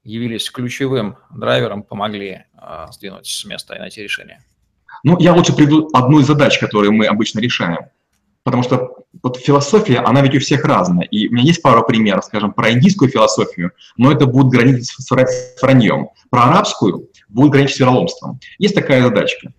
явились 0.05 0.51
ключевым 0.51 1.17
драйвером, 1.31 1.83
помогли 1.83 2.45
э, 2.55 2.87
сдвинуть 2.91 3.27
с 3.27 3.45
места 3.45 3.75
и 3.75 3.79
найти 3.79 4.03
решение? 4.03 4.45
Ну, 5.05 5.19
я 5.19 5.33
лучше 5.33 5.55
приведу 5.55 5.89
одну 5.93 6.21
из 6.21 6.27
задач, 6.27 6.59
которые 6.59 6.93
мы 6.93 7.07
обычно 7.07 7.41
решаем. 7.41 7.87
Потому 8.45 8.63
что 8.63 8.97
вот 9.23 9.37
философия, 9.37 9.99
она 9.99 10.21
ведь 10.21 10.35
у 10.35 10.41
всех 10.41 10.65
разная. 10.65 11.07
И 11.07 11.29
у 11.29 11.33
меня 11.33 11.45
есть 11.45 11.63
пару 11.63 11.85
примеров, 11.85 12.25
скажем, 12.25 12.53
про 12.53 12.73
индийскую 12.73 13.09
философию, 13.09 13.71
но 13.97 14.11
это 14.11 14.27
будет 14.27 14.49
граничить 14.49 14.87
с 14.87 15.63
враньем. 15.63 16.09
Про 16.31 16.45
арабскую 16.45 17.09
будет 17.29 17.53
граничить 17.53 17.77
с 17.77 17.81
вероломством. 17.81 18.41
Есть 18.59 18.75
такая 18.75 19.03
задачка. 19.03 19.53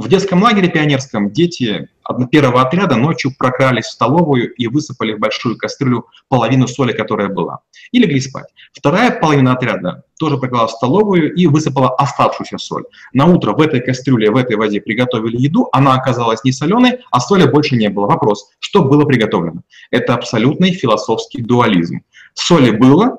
В 0.00 0.08
детском 0.08 0.42
лагере 0.42 0.70
пионерском 0.70 1.30
дети 1.30 1.90
первого 2.30 2.62
отряда 2.62 2.96
ночью 2.96 3.34
прокрались 3.38 3.84
в 3.84 3.90
столовую 3.90 4.50
и 4.54 4.66
высыпали 4.66 5.12
в 5.12 5.18
большую 5.18 5.58
кастрюлю 5.58 6.06
половину 6.28 6.66
соли, 6.68 6.92
которая 6.92 7.28
была, 7.28 7.58
и 7.92 7.98
легли 7.98 8.18
спать. 8.18 8.46
Вторая 8.72 9.10
половина 9.10 9.52
отряда 9.52 10.04
тоже 10.18 10.38
прокралась 10.38 10.72
в 10.72 10.76
столовую 10.76 11.34
и 11.34 11.46
высыпала 11.46 11.94
оставшуюся 11.96 12.56
соль. 12.56 12.84
На 13.12 13.26
утро 13.26 13.52
в 13.52 13.60
этой 13.60 13.82
кастрюле, 13.82 14.30
в 14.30 14.36
этой 14.36 14.56
воде 14.56 14.80
приготовили 14.80 15.36
еду, 15.36 15.68
она 15.70 15.92
оказалась 15.92 16.44
не 16.44 16.52
соленой, 16.52 17.00
а 17.10 17.20
соли 17.20 17.44
больше 17.44 17.76
не 17.76 17.90
было. 17.90 18.06
Вопрос, 18.06 18.48
что 18.58 18.82
было 18.82 19.04
приготовлено? 19.04 19.60
Это 19.90 20.14
абсолютный 20.14 20.72
философский 20.72 21.42
дуализм. 21.42 22.00
Соли 22.32 22.70
было, 22.70 23.18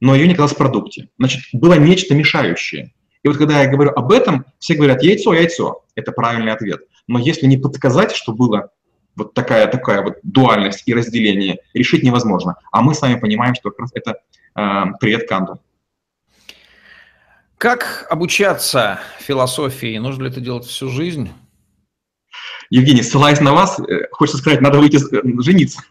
но 0.00 0.14
ее 0.14 0.26
не 0.26 0.34
оказалось 0.34 0.52
в 0.52 0.58
продукте. 0.58 1.08
Значит, 1.18 1.40
было 1.54 1.78
нечто 1.78 2.14
мешающее. 2.14 2.92
И 3.22 3.28
вот 3.28 3.36
когда 3.36 3.62
я 3.62 3.70
говорю 3.70 3.92
об 3.92 4.10
этом, 4.12 4.44
все 4.58 4.74
говорят 4.74 5.02
яйцо, 5.02 5.32
яйцо. 5.32 5.84
Это 5.94 6.12
правильный 6.12 6.52
ответ. 6.52 6.80
Но 7.06 7.18
если 7.18 7.46
не 7.46 7.56
подсказать, 7.56 8.12
что 8.12 8.32
было 8.32 8.70
вот 9.14 9.34
такая, 9.34 9.66
такая 9.68 10.02
вот 10.02 10.14
дуальность 10.22 10.82
и 10.86 10.94
разделение, 10.94 11.58
решить 11.74 12.02
невозможно. 12.02 12.56
А 12.70 12.82
мы 12.82 12.94
с 12.94 13.02
вами 13.02 13.18
понимаем, 13.18 13.54
что 13.54 13.70
как 13.70 13.80
раз 13.80 13.90
это 13.94 14.20
э, 14.56 14.84
привет 15.00 15.28
Канту. 15.28 15.60
Как 17.58 18.06
обучаться 18.10 18.98
философии? 19.20 19.98
Нужно 19.98 20.24
ли 20.24 20.30
это 20.30 20.40
делать 20.40 20.64
всю 20.64 20.88
жизнь? 20.88 21.30
Евгений, 22.72 23.02
ссылаясь 23.02 23.38
на 23.42 23.52
вас, 23.52 23.78
э, 23.78 24.08
хочется 24.12 24.38
сказать, 24.38 24.62
надо 24.62 24.78
выйти 24.78 24.96
э, 24.96 25.42
жениться. 25.42 25.82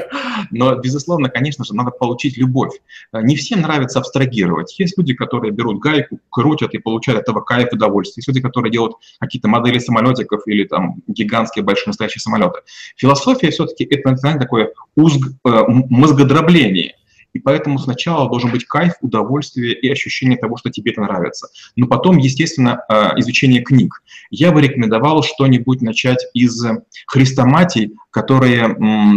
Но, 0.50 0.74
безусловно, 0.74 1.28
конечно 1.28 1.66
же, 1.66 1.74
надо 1.74 1.90
получить 1.90 2.38
любовь. 2.38 2.72
Э, 3.12 3.20
не 3.20 3.36
всем 3.36 3.60
нравится 3.60 3.98
абстрагировать. 3.98 4.74
Есть 4.78 4.96
люди, 4.96 5.12
которые 5.12 5.52
берут 5.52 5.80
гайку, 5.80 6.18
крутят 6.30 6.72
и 6.72 6.78
получают 6.78 7.20
от 7.20 7.28
этого 7.28 7.42
кайф 7.42 7.68
и 7.72 7.76
удовольствие. 7.76 8.22
Есть 8.22 8.28
люди, 8.28 8.40
которые 8.40 8.72
делают 8.72 8.94
какие-то 9.18 9.48
модели 9.48 9.78
самолетиков 9.78 10.40
или 10.46 10.64
там 10.64 11.02
гигантские 11.08 11.62
большие 11.62 11.88
настоящие 11.88 12.22
самолеты. 12.22 12.60
Философия 12.96 13.50
все-таки 13.50 13.84
это, 13.84 14.16
знаете, 14.16 14.40
такое 14.40 14.72
узг, 14.96 15.32
мозгодробление. 15.44 16.94
И 17.32 17.38
поэтому 17.38 17.78
сначала 17.78 18.28
должен 18.28 18.50
быть 18.50 18.64
кайф, 18.64 18.94
удовольствие 19.00 19.74
и 19.74 19.90
ощущение 19.90 20.38
того, 20.38 20.56
что 20.56 20.70
тебе 20.70 20.92
это 20.92 21.02
нравится. 21.02 21.48
Но 21.76 21.86
потом, 21.86 22.18
естественно, 22.18 22.82
э, 22.88 23.18
изучение 23.18 23.62
книг. 23.62 24.02
Я 24.30 24.52
бы 24.52 24.60
рекомендовал 24.60 25.22
что-нибудь 25.22 25.82
начать 25.82 26.26
из 26.34 26.64
хрестоматий, 27.06 27.94
которые 28.10 28.68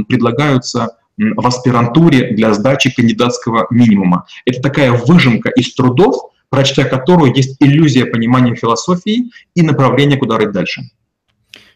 предлагаются 0.08 0.98
в 1.18 1.46
аспирантуре 1.46 2.32
для 2.32 2.54
сдачи 2.54 2.94
кандидатского 2.94 3.68
минимума. 3.70 4.26
Это 4.46 4.62
такая 4.62 4.92
выжимка 4.92 5.50
из 5.50 5.74
трудов, 5.74 6.16
прочтя 6.50 6.86
которую 6.86 7.36
есть 7.36 7.56
иллюзия 7.60 8.06
понимания 8.06 8.56
философии 8.56 9.32
и 9.56 9.62
направления, 9.62 10.18
куда 10.18 10.38
рыть 10.38 10.52
дальше. 10.52 10.84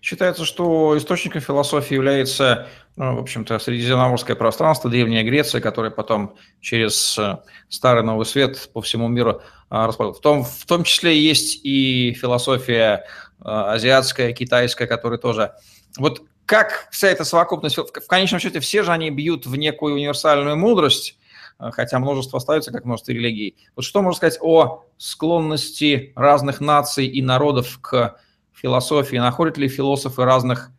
Считается, 0.02 0.46
что 0.46 0.98
источником 0.98 1.42
философии 1.42 1.96
является, 1.96 2.68
ну, 2.96 3.16
в 3.16 3.20
общем-то, 3.20 3.60
Средиземноморское 3.60 4.36
пространство, 4.36 4.90
Древняя 4.90 5.24
Греция, 5.24 5.62
которая 5.62 5.92
потом 5.92 6.36
через 6.62 7.18
э, 7.18 7.38
Старый 7.70 8.04
Новый 8.04 8.26
Свет 8.26 8.70
по 8.74 8.82
всему 8.82 9.08
миру 9.08 9.42
а, 9.70 9.88
распадала. 9.88 10.14
В 10.14 10.22
том, 10.22 10.44
в 10.44 10.66
том 10.66 10.84
числе 10.84 11.20
есть 11.20 11.62
и 11.64 12.14
философия 12.14 13.06
а, 13.40 13.74
азиатская, 13.74 14.34
китайская, 14.34 14.88
которая 14.88 15.20
тоже... 15.20 15.54
Вот 15.98 16.22
как 16.46 16.88
вся 16.92 17.10
эта 17.10 17.26
совокупность, 17.26 17.78
в 17.78 18.08
конечном 18.08 18.40
счете 18.40 18.62
все 18.62 18.82
же 18.84 18.92
они 18.92 19.10
бьют 19.10 19.46
в 19.46 19.56
некую 19.58 19.96
универсальную 19.96 20.56
мудрость, 20.56 21.18
э, 21.60 21.72
хотя 21.72 22.00
множество 22.00 22.38
остается, 22.38 22.72
как 22.72 22.86
множество 22.86 23.12
религий. 23.12 23.58
Вот 23.76 23.84
что 23.84 24.02
можно 24.02 24.18
сказать 24.18 24.40
о 24.42 24.86
склонности 24.98 26.14
разных 26.16 26.62
наций 26.62 27.06
и 27.06 27.22
народов 27.22 27.80
к 27.82 28.18
философии, 28.58 29.18
находят 29.18 29.58
ли 29.58 29.68
философы 29.68 30.26
разных 30.26 30.72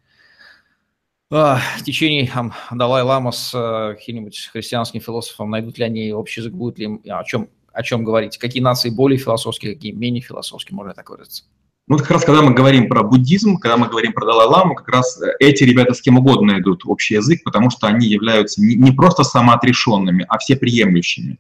э, 1.31 1.57
течений, 1.85 2.29
там, 2.33 2.53
Далай-Лама 2.71 3.31
с 3.31 3.53
э, 3.55 3.95
каким-нибудь 3.95 4.51
христианским 4.53 5.01
философом, 5.01 5.51
найдут 5.51 5.79
ли 5.79 5.85
они 5.85 6.13
общий 6.13 6.41
язык, 6.41 6.53
будут 6.53 6.79
ли 6.79 6.87
им 6.87 7.03
о 7.09 7.25
чем, 7.25 7.49
о 7.73 7.83
чем 7.83 8.05
говорить, 8.05 8.39
какие 8.39 8.63
нации 8.63 8.91
более 8.91 9.19
философские, 9.19 9.75
какие 9.75 9.93
менее 9.93 10.23
философские, 10.23 10.77
можно 10.77 10.93
так 10.95 11.09
выразиться. 11.09 11.45
Ну, 11.87 11.97
как 11.97 12.11
раз 12.11 12.25
когда 12.25 12.43
мы 12.43 12.53
говорим 12.53 12.89
про 12.89 13.03
буддизм, 13.03 13.57
когда 13.57 13.79
мы 13.79 13.89
говорим 13.89 14.13
про 14.13 14.27
Далай-Ламу, 14.27 14.75
как 14.75 14.89
раз 14.89 15.23
э, 15.23 15.33
эти 15.39 15.65
ребята 15.65 15.95
с 15.95 16.03
кем 16.03 16.19
угодно 16.19 16.53
найдут 16.53 16.83
общий 16.85 17.15
язык, 17.15 17.43
потому 17.45 17.71
что 17.71 17.87
они 17.87 18.09
являются 18.09 18.61
не, 18.61 18.75
не 18.75 18.93
просто 18.93 19.23
самоотрешенными, 19.25 20.27
а 20.29 20.39
все 20.39 20.57
приемлющими. 20.57 21.39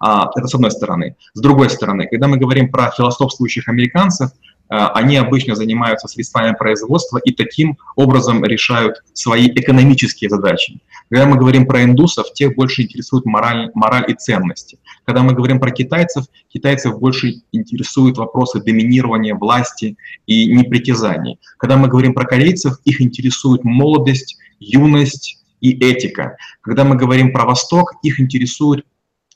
Это 0.00 0.46
с 0.46 0.54
одной 0.54 0.70
стороны. 0.70 1.16
С 1.34 1.40
другой 1.40 1.70
стороны, 1.70 2.06
когда 2.06 2.28
мы 2.28 2.36
говорим 2.36 2.70
про 2.70 2.90
философствующих 2.90 3.68
американцев, 3.68 4.30
а, 4.68 4.90
они 4.90 5.16
обычно 5.16 5.54
занимаются 5.54 6.08
средствами 6.08 6.54
производства 6.54 7.18
и 7.18 7.32
таким 7.32 7.78
образом 7.96 8.44
решают 8.44 9.02
свои 9.12 9.48
экономические 9.48 10.28
задачи. 10.30 10.80
Когда 11.10 11.26
мы 11.26 11.38
говорим 11.38 11.66
про 11.66 11.84
индусов, 11.84 12.32
тех 12.34 12.54
больше 12.54 12.82
интересует 12.82 13.24
мораль, 13.24 13.70
мораль 13.74 14.04
и 14.08 14.14
ценности. 14.14 14.78
Когда 15.06 15.22
мы 15.22 15.32
говорим 15.32 15.58
про 15.58 15.70
китайцев, 15.70 16.26
китайцев 16.48 16.98
больше 16.98 17.42
интересуют 17.52 18.18
вопросы 18.18 18.60
доминирования 18.60 19.34
власти 19.34 19.96
и 20.26 20.54
непритязаний. 20.54 21.40
Когда 21.56 21.76
мы 21.78 21.88
говорим 21.88 22.12
про 22.12 22.26
корейцев, 22.26 22.74
их 22.84 23.00
интересует 23.00 23.64
молодость, 23.64 24.36
юность 24.60 25.42
и 25.60 25.72
этика. 25.72 26.36
Когда 26.60 26.84
мы 26.84 26.96
говорим 26.96 27.32
про 27.32 27.46
Восток, 27.46 27.94
их 28.02 28.20
интересует 28.20 28.84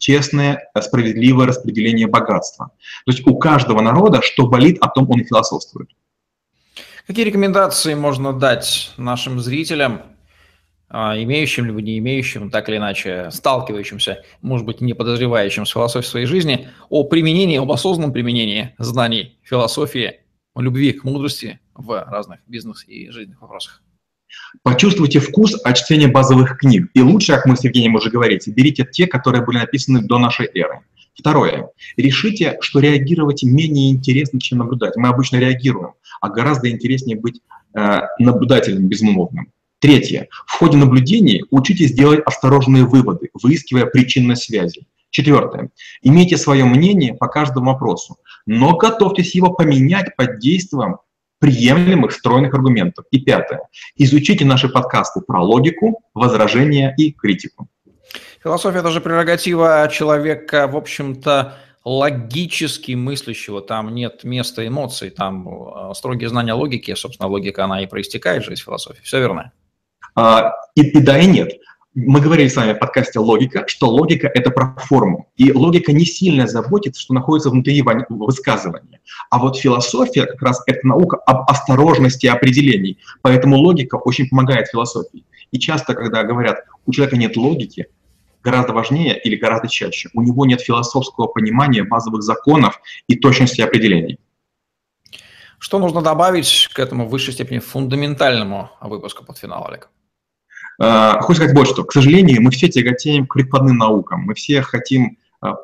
честное, 0.02 0.68
справедливое 0.80 1.47
распределение 1.47 2.09
богатства. 2.09 2.73
То 3.06 3.12
есть 3.12 3.25
у 3.25 3.38
каждого 3.38 3.80
народа, 3.80 4.21
что 4.21 4.49
болит, 4.49 4.78
о 4.80 4.88
том 4.88 5.09
он 5.09 5.21
и 5.21 5.25
философствует. 5.25 5.90
Какие 7.06 7.25
рекомендации 7.25 7.94
можно 7.94 8.32
дать 8.32 8.90
нашим 8.97 9.38
зрителям, 9.38 10.02
а, 10.88 11.16
имеющим 11.16 11.66
либо 11.66 11.80
не 11.80 11.99
имеющим, 11.99 12.50
так 12.50 12.68
или 12.68 12.78
иначе, 12.78 13.30
сталкивающимся, 13.30 14.25
может 14.40 14.66
быть, 14.66 14.80
не 14.80 14.92
подозревающим 14.92 15.66
с 15.66 15.71
философией 15.71 16.11
своей 16.11 16.26
жизни, 16.26 16.68
о 16.88 17.04
применении, 17.04 17.59
об 17.59 17.71
осознанном 17.71 18.12
применении 18.12 18.75
знаний 18.78 19.38
философии, 19.44 20.21
о 20.54 20.62
любви 20.62 20.92
к 20.92 21.04
мудрости 21.04 21.61
в 21.75 22.04
разных 22.09 22.40
бизнес 22.49 22.85
и 22.88 23.09
жизненных 23.11 23.40
вопросах? 23.40 23.82
Почувствуйте 24.62 25.20
вкус 25.20 25.60
от 25.64 25.76
чтения 25.76 26.08
базовых 26.08 26.58
книг. 26.58 26.90
И 26.94 27.00
лучше, 27.00 27.32
как 27.32 27.46
мы 27.46 27.56
с 27.56 27.64
Евгением 27.64 27.94
уже 27.94 28.10
говорите, 28.10 28.50
берите 28.50 28.86
те, 28.90 29.06
которые 29.06 29.44
были 29.44 29.58
написаны 29.58 30.02
до 30.02 30.18
нашей 30.18 30.46
эры. 30.54 30.80
Второе. 31.14 31.68
Решите, 31.96 32.56
что 32.60 32.80
реагировать 32.80 33.42
менее 33.42 33.90
интересно, 33.90 34.40
чем 34.40 34.58
наблюдать. 34.58 34.96
Мы 34.96 35.08
обычно 35.08 35.36
реагируем, 35.36 35.92
а 36.20 36.30
гораздо 36.30 36.70
интереснее 36.70 37.18
быть 37.18 37.40
э, 37.74 38.00
наблюдателем 38.18 38.88
безмолвным. 38.88 39.52
Третье. 39.78 40.28
В 40.46 40.58
ходе 40.58 40.78
наблюдений 40.78 41.44
учитесь 41.50 41.92
делать 41.92 42.20
осторожные 42.24 42.84
выводы, 42.84 43.30
выискивая 43.42 43.86
причинные 43.86 44.36
связи. 44.36 44.86
Четвертое. 45.10 45.70
Имейте 46.02 46.38
свое 46.38 46.64
мнение 46.64 47.14
по 47.14 47.26
каждому 47.26 47.72
вопросу, 47.72 48.16
но 48.46 48.76
готовьтесь 48.76 49.34
его 49.34 49.50
поменять 49.50 50.16
под 50.16 50.38
действием 50.38 50.98
приемлемых 51.42 52.12
стройных 52.12 52.54
аргументов. 52.54 53.04
И 53.11 53.18
пятое. 53.18 53.62
Изучите 53.96 54.44
наши 54.44 54.68
подкасты 54.68 55.20
про 55.20 55.42
логику, 55.42 56.00
возражения 56.14 56.94
и 56.96 57.11
критику. 57.11 57.68
Философия– 58.44 58.78
это 58.80 58.90
же 58.90 59.00
прерогатива 59.00 59.88
человека, 59.90 60.68
в 60.68 60.76
общем-то, 60.76 61.54
логически 61.84 62.92
мыслящего. 62.92 63.61
Там 63.61 63.92
нет 63.92 64.22
места 64.22 64.64
эмоций, 64.64 65.11
там 65.11 65.49
э, 65.49 65.94
строгие 65.94 66.28
знания 66.28 66.52
логики, 66.52 66.94
собственно, 66.94 67.28
логика, 67.28 67.64
она 67.64 67.82
и 67.82 67.87
проистекает 67.87 68.44
же 68.44 68.52
из 68.52 68.61
философии. 68.61 69.02
Все 69.02 69.18
верно? 69.18 69.50
А, 70.14 70.52
и, 70.76 70.82
и 70.82 71.00
да, 71.00 71.18
и 71.18 71.26
нет. 71.26 71.54
Мы 71.94 72.22
говорили 72.22 72.49
с 72.49 72.56
вами 72.56 72.72
в 72.72 72.78
подкасте 72.78 73.18
«Логика», 73.18 73.64
что 73.66 73.90
логика— 73.90 74.26
это 74.34 74.50
про 74.50 74.75
форму. 74.78 75.28
И 75.37 75.52
логика 75.52 75.92
не 75.92 76.06
сильно 76.06 76.46
заботится, 76.46 77.02
что 77.02 77.12
находится 77.12 77.50
внутри 77.50 77.82
высказывания. 78.08 79.00
А 79.28 79.38
вот 79.38 79.58
философия 79.58 80.25
как 80.25 80.40
раз 80.40 80.62
это 80.66 80.87
наука 80.87 81.18
об 81.18 81.50
осторожности 81.50 82.26
определений. 82.26 82.99
Поэтому 83.20 83.58
логика 83.58 83.96
очень 83.96 84.26
помогает 84.26 84.68
философии. 84.68 85.26
И 85.50 85.58
часто, 85.58 85.92
когда 85.92 86.22
говорят, 86.22 86.61
у 86.87 86.92
человека 86.92 87.18
нет 87.18 87.37
логики, 87.37 87.88
гораздо 88.42 88.72
важнее 88.72 89.20
или 89.20 89.37
гораздо 89.37 89.68
чаще, 89.68 90.08
у 90.14 90.22
него 90.22 90.46
нет 90.46 90.62
философского 90.62 91.26
понимания 91.26 91.82
базовых 91.82 92.22
законов 92.22 92.80
и 93.06 93.16
точности 93.16 93.61
определений. 93.61 94.18
Что 95.58 95.78
нужно 95.78 96.00
добавить 96.00 96.70
к 96.72 96.78
этому 96.78 97.06
в 97.06 97.11
высшей 97.11 97.34
степени 97.34 97.58
фундаментальному 97.58 98.70
выпуску 98.80 99.26
под 99.26 99.37
финал, 99.37 99.66
Олег? 99.68 99.90
Uh, 100.81 101.21
хочу 101.21 101.35
сказать 101.35 101.57
вот 101.57 101.69
что. 101.69 101.85
К 101.85 101.93
сожалению, 101.93 102.43
мы 102.43 102.50
все 102.50 102.69
тяготеем 102.69 103.26
к 103.26 103.35
прикладным 103.35 103.79
наукам. 103.79 104.23
Мы 104.23 104.35
все 104.35 104.62
хотим 104.62 105.19
uh, 105.45 105.55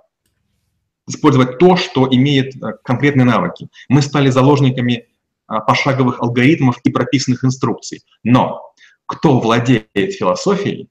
использовать 1.07 1.59
то, 1.59 1.77
что 1.77 2.09
имеет 2.11 2.57
uh, 2.57 2.73
конкретные 2.85 3.25
навыки. 3.25 3.69
Мы 3.89 4.03
стали 4.03 4.31
заложниками 4.31 5.07
пошаговых 5.47 6.21
алгоритмов 6.21 6.79
и 6.85 6.91
прописанных 6.91 7.43
инструкций. 7.43 8.03
Но 8.23 8.75
кто 9.07 9.41
владеет 9.41 9.89
философией, 9.95 10.91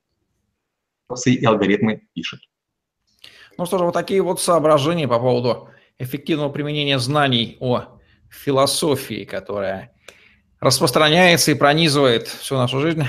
и 1.26 1.46
алгоритмы 1.46 2.02
пишет. 2.14 2.42
Ну 3.58 3.66
что 3.66 3.78
же, 3.78 3.86
вот 3.86 3.94
такие 3.94 4.22
вот 4.22 4.42
соображения 4.42 5.08
по 5.08 5.20
поводу 5.20 5.70
эффективного 6.00 6.50
применения 6.50 7.00
знаний 7.00 7.58
о 7.60 8.00
философии, 8.30 9.24
которая 9.24 9.94
распространяется 10.60 11.52
и 11.52 11.56
пронизывает 11.56 12.28
всю 12.28 12.56
нашу 12.56 12.80
жизнь 12.80 13.04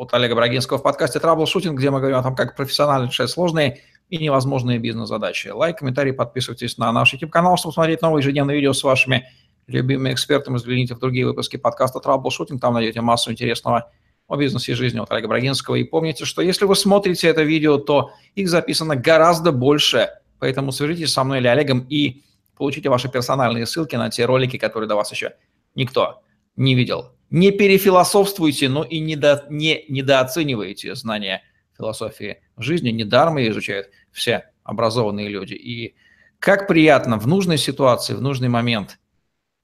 от 0.00 0.14
Олега 0.14 0.34
Брагинского 0.34 0.78
в 0.78 0.82
подкасте 0.82 1.20
«Траблшутинг», 1.20 1.78
где 1.78 1.90
мы 1.90 1.98
говорим 1.98 2.16
о 2.16 2.22
том, 2.22 2.34
как 2.34 2.56
профессионально 2.56 3.08
решать 3.08 3.28
сложные 3.28 3.82
и 4.08 4.16
невозможные 4.16 4.78
бизнес-задачи. 4.78 5.48
Лайк, 5.48 5.80
комментарий, 5.80 6.14
подписывайтесь 6.14 6.78
на 6.78 6.90
наш 6.90 7.12
YouTube-канал, 7.12 7.58
чтобы 7.58 7.74
смотреть 7.74 8.00
новые 8.00 8.22
ежедневные 8.22 8.56
видео 8.56 8.72
с 8.72 8.82
вашими 8.82 9.26
любимыми 9.66 10.14
экспертами. 10.14 10.56
Взгляните 10.56 10.94
в 10.94 11.00
другие 11.00 11.26
выпуски 11.26 11.58
подкаста 11.58 12.00
«Траблшутинг», 12.00 12.62
там 12.62 12.72
найдете 12.72 13.02
массу 13.02 13.30
интересного 13.30 13.90
о 14.26 14.38
бизнесе 14.38 14.72
и 14.72 14.74
жизни 14.74 14.98
от 14.98 15.10
Олега 15.12 15.28
Брагинского. 15.28 15.74
И 15.74 15.84
помните, 15.84 16.24
что 16.24 16.40
если 16.40 16.64
вы 16.64 16.76
смотрите 16.76 17.28
это 17.28 17.42
видео, 17.42 17.76
то 17.76 18.12
их 18.34 18.48
записано 18.48 18.96
гораздо 18.96 19.52
больше, 19.52 20.08
поэтому 20.38 20.72
свяжитесь 20.72 21.12
со 21.12 21.24
мной 21.24 21.40
или 21.40 21.46
Олегом 21.46 21.80
и 21.90 22.22
получите 22.56 22.88
ваши 22.88 23.10
персональные 23.10 23.66
ссылки 23.66 23.96
на 23.96 24.08
те 24.08 24.24
ролики, 24.24 24.56
которые 24.56 24.88
до 24.88 24.96
вас 24.96 25.12
еще 25.12 25.34
никто 25.74 26.22
не 26.56 26.74
видел 26.74 27.12
не 27.30 27.52
перефилософствуйте, 27.52 28.68
но 28.68 28.84
и 28.84 28.98
недо, 28.98 29.46
не 29.48 29.84
недооценивайте 29.88 30.94
знания 30.94 31.42
философии 31.76 32.42
жизни. 32.56 32.90
Недаром 32.90 33.38
ее 33.38 33.50
изучают 33.50 33.88
все 34.12 34.50
образованные 34.64 35.28
люди. 35.28 35.54
И 35.54 35.94
как 36.38 36.68
приятно 36.68 37.18
в 37.18 37.26
нужной 37.26 37.58
ситуации, 37.58 38.14
в 38.14 38.20
нужный 38.20 38.48
момент 38.48 38.98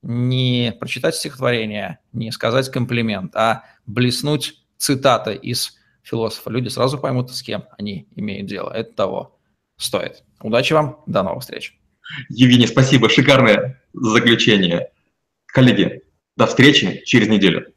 не 0.03 0.75
прочитать 0.79 1.17
стихотворение, 1.17 1.99
не 2.13 2.31
сказать 2.31 2.71
комплимент, 2.71 3.35
а 3.35 3.65
блеснуть 3.87 4.63
цитата 4.77 5.33
из 5.33 5.77
философа. 6.03 6.51
Люди 6.51 6.69
сразу 6.69 6.99
поймут, 6.99 7.35
с 7.35 7.43
кем 7.43 7.65
они 7.77 8.07
имеют 8.15 8.47
дело. 8.47 8.71
Это 8.71 8.93
того 8.93 9.39
стоит. 9.77 10.23
Удачи 10.41 10.73
вам, 10.73 11.03
до 11.07 11.23
новых 11.23 11.43
встреч. 11.43 11.79
Евгений, 12.29 12.69
спасибо, 12.69 13.09
шикарное 13.09 13.83
заключение. 13.93 14.91
Коллеги, 15.47 16.03
до 16.37 16.47
встречи 16.47 17.03
через 17.05 17.29
неделю. 17.29 17.73